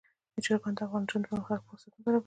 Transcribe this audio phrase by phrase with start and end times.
[0.45, 2.19] چرګان د افغان نجونو د پرمختګ لپاره فرصتونه برابروي.